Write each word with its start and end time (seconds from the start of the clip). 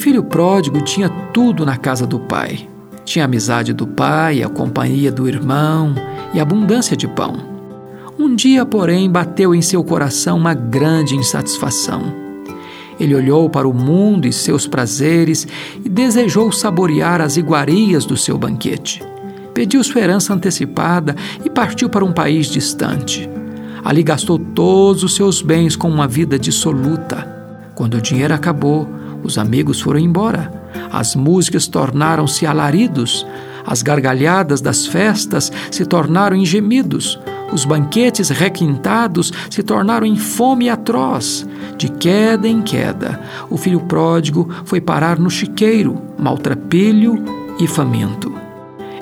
Filho 0.00 0.24
pródigo 0.24 0.80
tinha 0.80 1.10
tudo 1.10 1.66
na 1.66 1.76
casa 1.76 2.06
do 2.06 2.18
pai. 2.18 2.66
Tinha 3.04 3.24
a 3.24 3.26
amizade 3.26 3.74
do 3.74 3.86
pai, 3.86 4.42
a 4.42 4.48
companhia 4.48 5.12
do 5.12 5.28
irmão 5.28 5.94
e 6.32 6.40
abundância 6.40 6.96
de 6.96 7.06
pão. 7.06 7.36
Um 8.18 8.34
dia, 8.34 8.64
porém, 8.64 9.10
bateu 9.10 9.54
em 9.54 9.60
seu 9.60 9.84
coração 9.84 10.38
uma 10.38 10.54
grande 10.54 11.14
insatisfação. 11.14 12.14
Ele 12.98 13.14
olhou 13.14 13.50
para 13.50 13.68
o 13.68 13.74
mundo 13.74 14.26
e 14.26 14.32
seus 14.32 14.66
prazeres 14.66 15.46
e 15.84 15.88
desejou 15.88 16.50
saborear 16.50 17.20
as 17.20 17.36
iguarias 17.36 18.06
do 18.06 18.16
seu 18.16 18.38
banquete. 18.38 19.02
Pediu 19.52 19.84
sua 19.84 20.00
herança 20.00 20.32
antecipada 20.32 21.14
e 21.44 21.50
partiu 21.50 21.90
para 21.90 22.04
um 22.04 22.12
país 22.12 22.46
distante. 22.46 23.28
Ali 23.84 24.02
gastou 24.02 24.38
todos 24.38 25.02
os 25.02 25.14
seus 25.14 25.42
bens 25.42 25.76
com 25.76 25.90
uma 25.90 26.08
vida 26.08 26.38
dissoluta. 26.38 27.26
Quando 27.74 27.94
o 27.94 28.02
dinheiro 28.02 28.34
acabou, 28.34 28.99
os 29.22 29.38
amigos 29.38 29.80
foram 29.80 30.00
embora. 30.00 30.52
As 30.92 31.14
músicas 31.14 31.66
tornaram-se 31.66 32.46
alaridos. 32.46 33.26
As 33.66 33.82
gargalhadas 33.82 34.60
das 34.60 34.86
festas 34.86 35.52
se 35.70 35.84
tornaram 35.84 36.36
em 36.36 36.44
gemidos. 36.44 37.18
Os 37.52 37.64
banquetes 37.64 38.28
requintados 38.28 39.32
se 39.50 39.62
tornaram 39.62 40.06
em 40.06 40.16
fome 40.16 40.68
atroz. 40.68 41.46
De 41.76 41.88
queda 41.88 42.46
em 42.46 42.62
queda, 42.62 43.20
o 43.48 43.56
filho 43.56 43.80
pródigo 43.80 44.48
foi 44.64 44.80
parar 44.80 45.18
no 45.18 45.30
chiqueiro, 45.30 46.00
maltrapilho 46.18 47.22
e 47.58 47.66
faminto. 47.66 48.32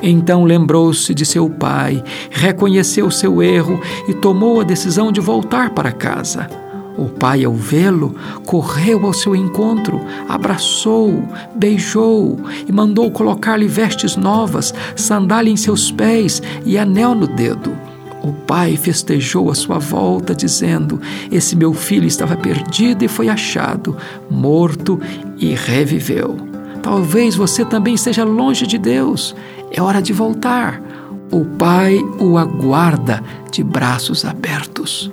Então 0.03 0.45
lembrou-se 0.45 1.13
de 1.13 1.27
seu 1.27 1.51
pai, 1.51 2.03
reconheceu 2.31 3.11
seu 3.11 3.43
erro 3.43 3.81
e 4.09 4.15
tomou 4.15 4.61
a 4.61 4.65
decisão 4.65 5.11
de 5.11 5.21
voltar 5.21 5.71
para 5.71 5.93
casa. 5.93 6.68
O 6.99 7.09
pai, 7.09 7.45
ao 7.45 7.55
vê-lo, 7.55 8.17
correu 8.45 9.07
ao 9.07 9.13
seu 9.13 9.37
encontro, 9.37 10.01
abraçou, 10.29 11.23
beijou 11.55 12.41
e 12.67 12.73
mandou 12.73 13.09
colocar-lhe 13.13 13.69
vestes 13.69 14.17
novas, 14.17 14.75
sandália 14.97 15.53
em 15.53 15.57
seus 15.57 15.93
pés 15.93 16.43
e 16.67 16.77
anel 16.77 17.15
no 17.15 17.29
dedo. 17.29 17.73
O 18.21 18.33
pai 18.33 18.77
festejou 18.77 19.49
a 19.49 19.55
sua 19.55 19.79
volta, 19.79 20.35
dizendo: 20.35 21.01
Esse 21.31 21.55
meu 21.55 21.73
filho 21.73 22.05
estava 22.05 22.37
perdido 22.37 23.05
e 23.05 23.09
foi 23.09 23.29
achado, 23.29 23.97
morto 24.29 25.01
e 25.39 25.55
reviveu. 25.55 26.37
Talvez 26.83 27.37
você 27.37 27.65
também 27.65 27.95
esteja 27.95 28.25
longe 28.25 28.67
de 28.67 28.77
Deus. 28.77 29.37
É 29.71 29.81
hora 29.81 30.03
de 30.03 30.13
voltar. 30.13 30.83
O 31.31 31.45
pai 31.45 31.97
o 32.19 32.37
aguarda 32.39 33.23
de 33.53 33.63
braços 33.63 34.25
abertos. 34.25 35.13